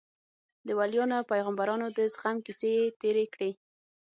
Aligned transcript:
د 0.67 0.69
وليانو 0.79 1.13
او 1.19 1.29
پيغمبرانو 1.33 1.85
د 1.97 1.99
زغم 2.13 2.37
کيسې 2.45 2.69
يې 2.79 2.87
تېرې 3.01 3.25
کړې. 3.33 3.51